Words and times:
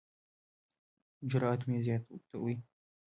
جرات 1.29 1.61
مې 1.67 1.77
زیاتوي. 1.85 2.55